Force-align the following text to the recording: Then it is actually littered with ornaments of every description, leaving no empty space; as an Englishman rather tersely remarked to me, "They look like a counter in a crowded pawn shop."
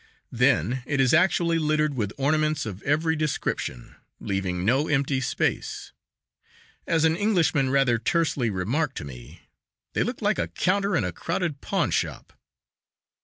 Then 0.31 0.81
it 0.87 0.99
is 0.99 1.13
actually 1.13 1.59
littered 1.59 1.93
with 1.93 2.11
ornaments 2.17 2.65
of 2.65 2.81
every 2.81 3.15
description, 3.15 3.95
leaving 4.19 4.65
no 4.65 4.87
empty 4.87 5.21
space; 5.21 5.91
as 6.87 7.05
an 7.05 7.15
Englishman 7.15 7.69
rather 7.69 7.99
tersely 7.99 8.49
remarked 8.49 8.97
to 8.97 9.05
me, 9.05 9.41
"They 9.93 10.01
look 10.01 10.19
like 10.19 10.39
a 10.39 10.47
counter 10.47 10.97
in 10.97 11.03
a 11.03 11.11
crowded 11.11 11.61
pawn 11.61 11.91
shop." 11.91 12.33